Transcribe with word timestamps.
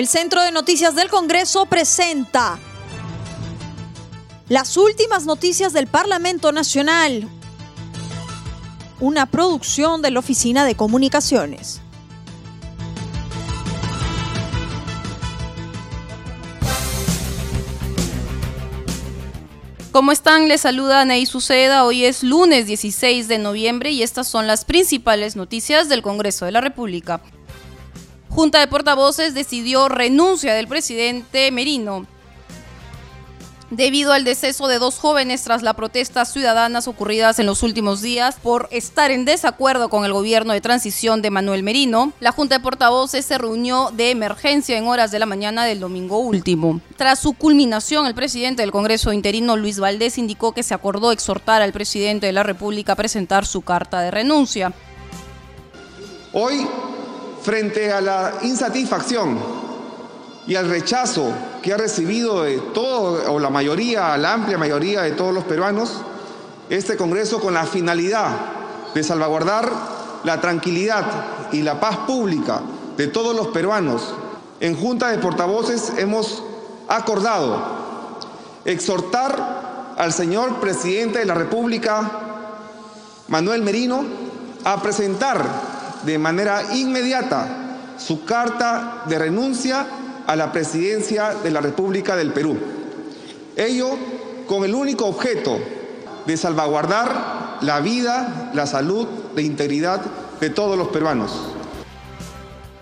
El 0.00 0.08
Centro 0.08 0.42
de 0.42 0.50
Noticias 0.50 0.94
del 0.94 1.10
Congreso 1.10 1.66
presenta 1.66 2.58
las 4.48 4.78
últimas 4.78 5.26
noticias 5.26 5.74
del 5.74 5.88
Parlamento 5.88 6.52
Nacional, 6.52 7.28
una 8.98 9.26
producción 9.26 10.00
de 10.00 10.10
la 10.10 10.20
Oficina 10.20 10.64
de 10.64 10.74
Comunicaciones. 10.74 11.82
¿Cómo 19.92 20.12
están? 20.12 20.48
Les 20.48 20.62
saluda 20.62 21.04
Ney 21.04 21.26
Suceda. 21.26 21.84
Hoy 21.84 22.06
es 22.06 22.22
lunes 22.22 22.66
16 22.66 23.28
de 23.28 23.36
noviembre 23.36 23.90
y 23.90 24.02
estas 24.02 24.26
son 24.28 24.46
las 24.46 24.64
principales 24.64 25.36
noticias 25.36 25.90
del 25.90 26.00
Congreso 26.00 26.46
de 26.46 26.52
la 26.52 26.62
República. 26.62 27.20
Junta 28.30 28.60
de 28.60 28.68
Portavoces 28.68 29.34
decidió 29.34 29.88
renuncia 29.88 30.54
del 30.54 30.68
presidente 30.68 31.50
Merino 31.50 32.06
debido 33.70 34.12
al 34.12 34.24
deceso 34.24 34.66
de 34.68 34.78
dos 34.78 34.98
jóvenes 34.98 35.42
tras 35.44 35.62
las 35.62 35.74
protestas 35.74 36.32
ciudadanas 36.32 36.88
ocurridas 36.88 37.38
en 37.38 37.46
los 37.46 37.62
últimos 37.62 38.02
días 38.02 38.36
por 38.42 38.68
estar 38.70 39.10
en 39.10 39.24
desacuerdo 39.24 39.88
con 39.88 40.04
el 40.04 40.12
gobierno 40.12 40.52
de 40.52 40.60
transición 40.60 41.22
de 41.22 41.30
Manuel 41.30 41.62
Merino. 41.62 42.12
La 42.20 42.32
Junta 42.32 42.56
de 42.56 42.62
Portavoces 42.62 43.24
se 43.24 43.38
reunió 43.38 43.90
de 43.92 44.10
emergencia 44.10 44.76
en 44.76 44.88
horas 44.88 45.10
de 45.10 45.18
la 45.18 45.26
mañana 45.26 45.64
del 45.64 45.80
domingo 45.80 46.18
último. 46.18 46.80
Tras 46.96 47.20
su 47.20 47.32
culminación, 47.32 48.06
el 48.06 48.14
presidente 48.14 48.62
del 48.62 48.72
Congreso 48.72 49.12
interino, 49.12 49.56
Luis 49.56 49.78
Valdés, 49.78 50.18
indicó 50.18 50.52
que 50.52 50.62
se 50.62 50.74
acordó 50.74 51.12
exhortar 51.12 51.62
al 51.62 51.72
presidente 51.72 52.26
de 52.26 52.32
la 52.32 52.42
República 52.42 52.92
a 52.92 52.96
presentar 52.96 53.46
su 53.46 53.62
carta 53.62 54.00
de 54.00 54.10
renuncia. 54.10 54.72
Hoy, 56.32 56.66
frente 57.42 57.92
a 57.92 58.00
la 58.00 58.34
insatisfacción 58.42 59.38
y 60.46 60.56
al 60.56 60.68
rechazo 60.68 61.32
que 61.62 61.72
ha 61.72 61.76
recibido 61.76 62.42
de 62.42 62.58
todo, 62.74 63.32
o 63.32 63.38
la 63.38 63.50
mayoría, 63.50 64.16
la 64.16 64.34
amplia 64.34 64.58
mayoría 64.58 65.02
de 65.02 65.12
todos 65.12 65.32
los 65.32 65.44
peruanos, 65.44 66.00
este 66.68 66.96
Congreso 66.96 67.40
con 67.40 67.54
la 67.54 67.64
finalidad 67.64 68.28
de 68.94 69.02
salvaguardar 69.02 69.70
la 70.24 70.40
tranquilidad 70.40 71.04
y 71.52 71.62
la 71.62 71.80
paz 71.80 71.98
pública 72.06 72.60
de 72.96 73.06
todos 73.06 73.34
los 73.34 73.48
peruanos, 73.48 74.14
en 74.60 74.76
Junta 74.76 75.08
de 75.08 75.18
Portavoces 75.18 75.92
hemos 75.96 76.42
acordado 76.88 77.62
exhortar 78.64 79.94
al 79.96 80.12
señor 80.12 80.56
presidente 80.60 81.20
de 81.20 81.24
la 81.24 81.34
República, 81.34 82.10
Manuel 83.28 83.62
Merino, 83.62 84.04
a 84.64 84.82
presentar 84.82 85.69
de 86.04 86.18
manera 86.18 86.74
inmediata 86.74 87.46
su 87.98 88.24
carta 88.24 89.02
de 89.06 89.18
renuncia 89.18 89.86
a 90.26 90.36
la 90.36 90.52
presidencia 90.52 91.34
de 91.42 91.50
la 91.50 91.60
República 91.60 92.16
del 92.16 92.32
Perú. 92.32 92.56
Ello 93.56 93.90
con 94.46 94.64
el 94.64 94.74
único 94.74 95.06
objeto 95.06 95.58
de 96.26 96.36
salvaguardar 96.36 97.58
la 97.60 97.80
vida, 97.80 98.50
la 98.54 98.66
salud, 98.66 99.06
la 99.34 99.42
integridad 99.42 100.00
de 100.40 100.50
todos 100.50 100.78
los 100.78 100.88
peruanos. 100.88 101.32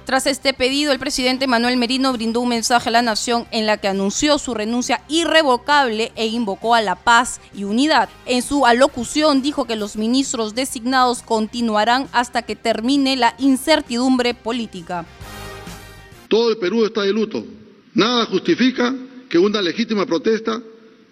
Tras 0.09 0.27
este 0.27 0.55
pedido, 0.55 0.91
el 0.93 0.99
presidente 0.99 1.47
Manuel 1.47 1.77
Merino 1.77 2.15
brindó 2.15 2.41
un 2.41 2.49
mensaje 2.49 2.89
a 2.89 2.93
la 2.93 3.03
nación 3.03 3.47
en 3.51 3.67
la 3.67 3.77
que 3.77 3.89
anunció 3.89 4.39
su 4.39 4.55
renuncia 4.55 5.03
irrevocable 5.07 6.13
e 6.17 6.29
invocó 6.29 6.75
a 6.75 6.81
la 6.81 6.95
paz 6.95 7.43
y 7.55 7.65
unidad. 7.65 8.09
En 8.25 8.41
su 8.41 8.65
alocución 8.65 9.43
dijo 9.43 9.67
que 9.67 9.77
los 9.77 9.97
ministros 9.97 10.55
designados 10.55 11.21
continuarán 11.21 12.09
hasta 12.13 12.41
que 12.41 12.57
termine 12.57 13.17
la 13.17 13.35
incertidumbre 13.39 14.33
política. 14.33 15.05
Todo 16.29 16.53
el 16.53 16.57
Perú 16.57 16.87
está 16.87 17.03
de 17.03 17.13
luto. 17.13 17.45
Nada 17.93 18.25
justifica 18.25 18.95
que 19.29 19.37
una 19.37 19.61
legítima 19.61 20.07
protesta 20.07 20.59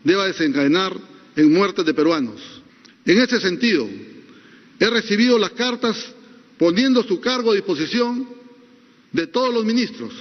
deba 0.05 0.25
desencadenar 0.25 0.97
en 1.37 1.53
muertes 1.53 1.85
de 1.85 1.93
peruanos. 1.93 2.41
En 3.05 3.19
ese 3.19 3.41
sentido, 3.43 3.87
he 4.81 4.89
recibido 4.89 5.39
las 5.39 5.51
cartas 5.51 5.99
poniendo 6.57 7.03
su 7.03 7.21
cargo 7.21 7.51
a 7.51 7.55
disposición 7.55 8.36
de 9.17 9.27
todos 9.29 9.53
los 9.53 9.65
ministros. 9.65 10.13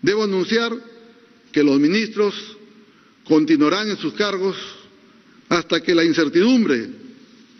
Debo 0.00 0.24
anunciar 0.24 0.72
que 1.52 1.62
los 1.62 1.78
ministros 1.78 2.34
continuarán 3.24 3.90
en 3.90 3.98
sus 3.98 4.14
cargos 4.14 4.56
hasta 5.50 5.82
que 5.82 5.94
la 5.94 6.02
incertidumbre 6.02 6.88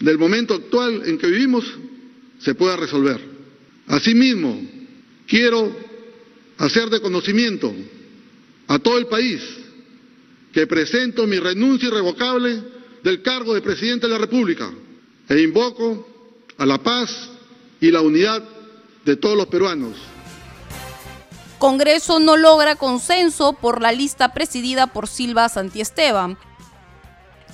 del 0.00 0.16
momento 0.16 0.54
actual 0.54 1.02
en 1.04 1.18
que 1.18 1.26
vivimos 1.26 1.66
se 2.38 2.54
pueda 2.54 2.76
resolver. 2.76 3.20
Asimismo, 3.86 4.66
quiero 5.26 5.76
hacer 6.56 6.88
de 6.88 7.02
conocimiento 7.02 7.74
a 8.68 8.78
todo 8.78 8.96
el 8.96 9.08
país 9.08 9.42
que 10.52 10.66
presento 10.66 11.26
mi 11.26 11.38
renuncia 11.38 11.88
irrevocable 11.88 12.62
del 13.04 13.20
cargo 13.20 13.52
de 13.52 13.60
presidente 13.60 14.06
de 14.06 14.12
la 14.12 14.18
República 14.18 14.72
e 15.28 15.42
invoco 15.42 16.32
a 16.56 16.64
la 16.64 16.82
paz 16.82 17.30
y 17.78 17.90
la 17.90 18.00
unidad 18.00 18.42
de 19.04 19.16
todos 19.16 19.36
los 19.36 19.46
peruanos. 19.46 19.96
Congreso 21.60 22.20
no 22.20 22.38
logra 22.38 22.74
consenso 22.74 23.52
por 23.52 23.82
la 23.82 23.92
lista 23.92 24.30
presidida 24.32 24.86
por 24.86 25.06
Silva 25.06 25.46
Santiesteban. 25.50 26.38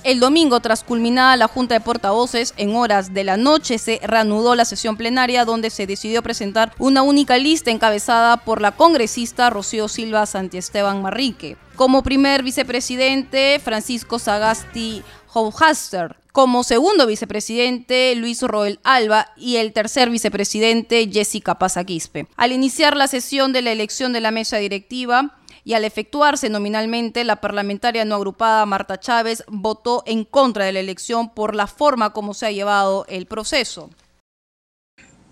El 0.05 0.21
domingo, 0.21 0.61
tras 0.61 0.85
culminada 0.85 1.35
la 1.35 1.49
Junta 1.49 1.73
de 1.73 1.81
Portavoces, 1.81 2.53
en 2.55 2.73
horas 2.77 3.13
de 3.13 3.25
la 3.25 3.35
noche 3.35 3.77
se 3.77 3.99
reanudó 4.01 4.55
la 4.55 4.63
sesión 4.63 4.95
plenaria 4.95 5.43
donde 5.43 5.69
se 5.69 5.87
decidió 5.87 6.23
presentar 6.23 6.71
una 6.79 7.01
única 7.01 7.37
lista 7.37 7.69
encabezada 7.69 8.37
por 8.37 8.61
la 8.61 8.71
congresista 8.71 9.49
Rocío 9.49 9.89
Silva 9.89 10.25
Santiesteban 10.25 11.01
Marrique. 11.01 11.57
Como 11.75 12.01
primer 12.01 12.43
vicepresidente, 12.43 13.59
Francisco 13.61 14.19
Sagasti 14.19 15.03
Houhaster. 15.37 16.15
Como 16.31 16.63
segundo 16.63 17.05
vicepresidente, 17.05 18.15
Luis 18.15 18.41
Roel 18.41 18.79
Alba. 18.83 19.33
Y 19.37 19.57
el 19.57 19.71
tercer 19.71 20.09
vicepresidente, 20.09 21.07
Jessica 21.11 21.59
Pazaquispe. 21.59 22.27
Al 22.35 22.51
iniciar 22.51 22.97
la 22.97 23.07
sesión 23.07 23.53
de 23.53 23.61
la 23.61 23.71
elección 23.71 24.13
de 24.13 24.21
la 24.21 24.31
mesa 24.31 24.57
directiva, 24.57 25.35
y 25.63 25.73
al 25.73 25.83
efectuarse 25.83 26.49
nominalmente, 26.49 27.23
la 27.23 27.41
parlamentaria 27.41 28.05
no 28.05 28.15
agrupada 28.15 28.65
Marta 28.65 28.99
Chávez 28.99 29.43
votó 29.47 30.01
en 30.07 30.23
contra 30.23 30.65
de 30.65 30.71
la 30.71 30.79
elección 30.79 31.33
por 31.33 31.55
la 31.55 31.67
forma 31.67 32.13
como 32.13 32.33
se 32.33 32.45
ha 32.45 32.51
llevado 32.51 33.05
el 33.09 33.27
proceso. 33.27 33.89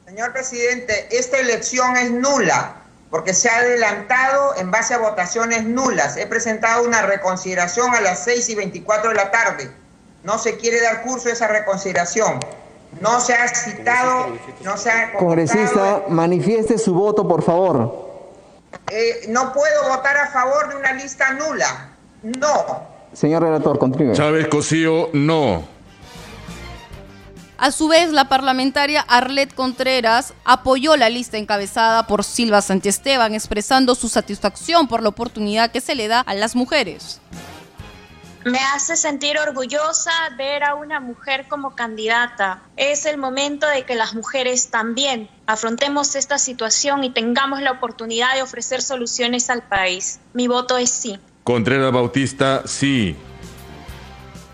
Señor 0.06 0.34
presidente, 0.34 1.08
esta 1.10 1.40
elección 1.40 1.96
es 1.98 2.12
nula 2.12 2.82
porque 3.10 3.34
se 3.34 3.50
ha 3.50 3.60
adelantado 3.60 4.56
en 4.58 4.72
base 4.72 4.94
a 4.94 4.98
votaciones 4.98 5.64
nulas. 5.64 6.18
He 6.18 6.28
presentado 6.28 6.84
una 6.84 7.02
reconsideración 7.04 7.96
a 7.96 8.02
las 8.02 8.26
6 8.26 8.50
y 8.50 8.56
24 8.56 9.12
de 9.12 9.16
la 9.16 9.32
tarde. 9.32 9.85
No 10.26 10.40
se 10.40 10.58
quiere 10.58 10.82
dar 10.82 11.04
curso 11.04 11.30
a 11.30 11.34
esa 11.34 11.48
reconsideración. 11.48 12.40
No 13.00 13.20
se 13.22 13.36
ha 13.36 13.48
citado, 13.48 14.36
no 14.64 14.76
se 14.76 14.90
ha... 14.90 15.14
Congresista, 15.14 16.06
manifieste 16.10 16.80
su 16.80 16.96
voto, 16.96 17.28
por 17.28 17.44
favor. 17.44 18.06
Eh, 18.92 19.28
no 19.30 19.54
puedo 19.54 19.90
votar 19.90 20.18
a 20.18 20.28
favor 20.32 20.70
de 20.70 20.78
una 20.78 20.94
lista 20.94 21.32
nula. 21.34 21.92
No. 22.24 22.96
Señor 23.14 23.44
relator, 23.44 23.78
continúe. 23.78 24.14
Chávez 24.14 24.48
Cosío, 24.48 25.10
no. 25.14 25.64
A 27.58 27.72
su 27.72 27.88
vez, 27.88 28.12
la 28.12 28.28
parlamentaria 28.28 29.02
Arlet 29.08 29.54
Contreras 29.54 30.34
apoyó 30.44 30.98
la 30.98 31.10
lista 31.10 31.38
encabezada 31.38 32.08
por 32.08 32.24
Silva 32.24 32.62
Santiesteban, 32.62 33.34
expresando 33.34 33.94
su 33.96 34.10
satisfacción 34.10 34.88
por 34.88 35.04
la 35.04 35.10
oportunidad 35.10 35.72
que 35.72 35.82
se 35.82 35.96
le 35.96 36.08
da 36.08 36.22
a 36.22 36.34
las 36.34 36.56
mujeres. 36.56 37.22
Me 38.46 38.60
hace 38.60 38.96
sentir 38.96 39.40
orgullosa 39.40 40.12
ver 40.38 40.64
a 40.64 40.76
una 40.76 41.00
mujer 41.00 41.48
como 41.50 41.74
candidata. 41.74 42.62
Es 42.78 43.08
el 43.08 43.18
momento 43.18 43.68
de 43.68 43.86
que 43.86 43.96
las 43.96 44.14
mujeres 44.14 44.70
también 44.70 45.32
afrontemos 45.48 46.16
esta 46.16 46.38
situación 46.38 47.04
y 47.04 47.10
tengamos 47.10 47.64
la 47.64 47.72
oportunidad 47.72 48.36
de 48.36 48.44
ofrecer 48.44 48.84
soluciones 48.84 49.50
al 49.50 49.64
país. 49.64 50.20
Mi 50.34 50.48
voto 50.48 50.78
es 50.78 50.92
sí. 50.92 51.20
Contreras 51.44 51.92
Bautista, 51.92 52.62
sí. 52.68 53.16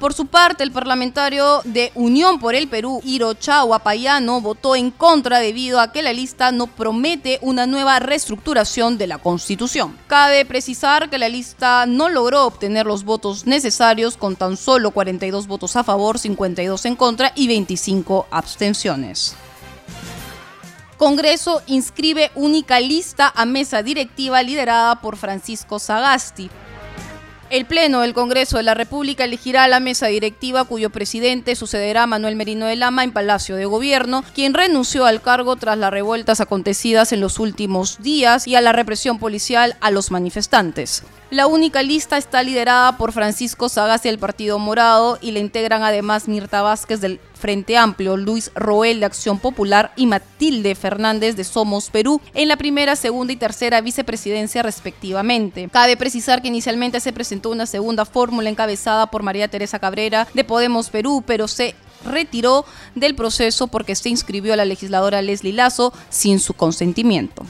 Por 0.01 0.15
su 0.15 0.25
parte, 0.25 0.63
el 0.63 0.71
parlamentario 0.71 1.61
de 1.63 1.91
Unión 1.93 2.39
por 2.39 2.55
el 2.55 2.67
Perú, 2.67 3.01
Hirochao 3.03 3.67
Guapayano, 3.67 4.41
votó 4.41 4.75
en 4.75 4.89
contra 4.89 5.37
debido 5.37 5.79
a 5.79 5.91
que 5.91 6.01
la 6.01 6.11
lista 6.11 6.51
no 6.51 6.65
promete 6.65 7.37
una 7.43 7.67
nueva 7.67 7.99
reestructuración 7.99 8.97
de 8.97 9.05
la 9.05 9.19
Constitución. 9.19 9.95
Cabe 10.07 10.43
precisar 10.43 11.11
que 11.11 11.19
la 11.19 11.29
lista 11.29 11.85
no 11.85 12.09
logró 12.09 12.47
obtener 12.47 12.87
los 12.87 13.03
votos 13.03 13.45
necesarios 13.45 14.17
con 14.17 14.35
tan 14.35 14.57
solo 14.57 14.89
42 14.89 15.45
votos 15.45 15.75
a 15.75 15.83
favor, 15.83 16.17
52 16.17 16.83
en 16.87 16.95
contra 16.95 17.31
y 17.35 17.47
25 17.47 18.25
abstenciones. 18.31 19.35
Congreso 20.97 21.61
inscribe 21.67 22.31
única 22.33 22.79
lista 22.79 23.31
a 23.35 23.45
mesa 23.45 23.83
directiva 23.83 24.41
liderada 24.41 24.99
por 24.99 25.15
Francisco 25.15 25.77
Sagasti. 25.77 26.49
El 27.51 27.65
Pleno 27.65 27.99
del 27.99 28.13
Congreso 28.13 28.55
de 28.55 28.63
la 28.63 28.75
República 28.75 29.25
elegirá 29.25 29.65
a 29.65 29.67
la 29.67 29.81
mesa 29.81 30.07
directiva 30.07 30.63
cuyo 30.63 30.89
presidente 30.89 31.57
sucederá 31.57 32.03
a 32.03 32.07
Manuel 32.07 32.37
Merino 32.37 32.65
de 32.65 32.77
Lama 32.77 33.03
en 33.03 33.11
Palacio 33.11 33.57
de 33.57 33.65
Gobierno, 33.65 34.23
quien 34.33 34.53
renunció 34.53 35.03
al 35.03 35.21
cargo 35.21 35.57
tras 35.57 35.77
las 35.77 35.91
revueltas 35.91 36.39
acontecidas 36.39 37.11
en 37.11 37.19
los 37.19 37.39
últimos 37.39 38.01
días 38.01 38.47
y 38.47 38.55
a 38.55 38.61
la 38.61 38.71
represión 38.71 39.19
policial 39.19 39.75
a 39.81 39.91
los 39.91 40.11
manifestantes. 40.11 41.03
La 41.29 41.47
única 41.47 41.83
lista 41.83 42.17
está 42.17 42.41
liderada 42.41 42.97
por 42.97 43.11
Francisco 43.11 43.67
Sagasti 43.67 44.07
del 44.07 44.19
Partido 44.19 44.57
Morado 44.57 45.17
y 45.21 45.31
la 45.31 45.39
integran 45.39 45.83
además 45.83 46.29
Mirta 46.29 46.61
Vázquez 46.61 47.01
del 47.01 47.19
Frente 47.41 47.75
Amplio, 47.75 48.17
Luis 48.17 48.51
Roel 48.53 48.99
de 48.99 49.07
Acción 49.07 49.39
Popular 49.39 49.91
y 49.95 50.05
Matilde 50.05 50.75
Fernández 50.75 51.35
de 51.35 51.43
Somos 51.43 51.89
Perú 51.89 52.21
en 52.35 52.47
la 52.47 52.55
primera, 52.55 52.95
segunda 52.95 53.33
y 53.33 53.35
tercera 53.35 53.81
vicepresidencia 53.81 54.61
respectivamente. 54.61 55.67
Cabe 55.71 55.97
precisar 55.97 56.43
que 56.43 56.49
inicialmente 56.49 56.99
se 56.99 57.11
presentó 57.11 57.49
una 57.49 57.65
segunda 57.65 58.05
fórmula 58.05 58.47
encabezada 58.47 59.07
por 59.07 59.23
María 59.23 59.47
Teresa 59.47 59.79
Cabrera 59.79 60.27
de 60.35 60.43
Podemos 60.43 60.91
Perú, 60.91 61.23
pero 61.25 61.47
se 61.47 61.73
retiró 62.05 62.63
del 62.93 63.15
proceso 63.15 63.65
porque 63.65 63.95
se 63.95 64.09
inscribió 64.09 64.53
a 64.53 64.57
la 64.57 64.65
legisladora 64.65 65.23
Leslie 65.23 65.53
Lazo 65.53 65.93
sin 66.09 66.39
su 66.39 66.53
consentimiento. 66.53 67.43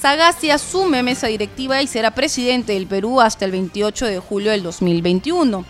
Sagasti 0.00 0.50
asume 0.50 1.02
mesa 1.04 1.28
directiva 1.28 1.80
y 1.80 1.86
será 1.86 2.10
presidente 2.10 2.72
del 2.72 2.88
Perú 2.88 3.20
hasta 3.20 3.44
el 3.44 3.52
28 3.52 4.06
de 4.06 4.18
julio 4.18 4.50
del 4.50 4.64
2021. 4.64 5.64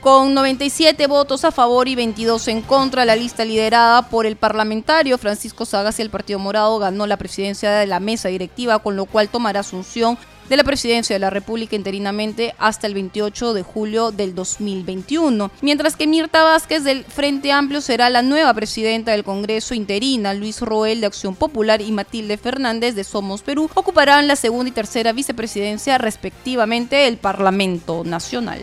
Con 0.00 0.32
97 0.32 1.06
votos 1.08 1.44
a 1.44 1.52
favor 1.52 1.86
y 1.86 1.94
22 1.94 2.48
en 2.48 2.62
contra, 2.62 3.04
la 3.04 3.16
lista 3.16 3.44
liderada 3.44 4.08
por 4.08 4.24
el 4.24 4.36
parlamentario 4.36 5.18
Francisco 5.18 5.66
Sagasti 5.66 6.02
del 6.02 6.08
Partido 6.08 6.38
Morado 6.38 6.78
ganó 6.78 7.06
la 7.06 7.18
presidencia 7.18 7.70
de 7.72 7.86
la 7.86 8.00
mesa 8.00 8.30
directiva, 8.30 8.78
con 8.78 8.96
lo 8.96 9.04
cual 9.04 9.28
tomará 9.28 9.60
asunción 9.60 10.16
de 10.48 10.56
la 10.56 10.64
presidencia 10.64 11.14
de 11.14 11.20
la 11.20 11.28
República 11.28 11.76
interinamente 11.76 12.54
hasta 12.58 12.86
el 12.86 12.94
28 12.94 13.52
de 13.52 13.62
julio 13.62 14.10
del 14.10 14.34
2021, 14.34 15.50
mientras 15.60 15.96
que 15.96 16.06
Mirta 16.06 16.44
Vázquez 16.44 16.82
del 16.82 17.04
Frente 17.04 17.52
Amplio 17.52 17.82
será 17.82 18.08
la 18.08 18.22
nueva 18.22 18.54
presidenta 18.54 19.12
del 19.12 19.22
Congreso 19.22 19.74
interina, 19.74 20.32
Luis 20.32 20.62
Roel 20.62 21.02
de 21.02 21.08
Acción 21.08 21.34
Popular 21.36 21.82
y 21.82 21.92
Matilde 21.92 22.38
Fernández 22.38 22.94
de 22.94 23.04
Somos 23.04 23.42
Perú 23.42 23.68
ocuparán 23.74 24.28
la 24.28 24.36
segunda 24.36 24.70
y 24.70 24.72
tercera 24.72 25.12
vicepresidencia 25.12 25.98
respectivamente 25.98 26.96
del 26.96 27.18
Parlamento 27.18 28.02
Nacional. 28.02 28.62